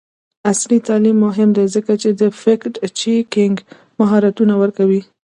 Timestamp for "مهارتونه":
3.99-4.53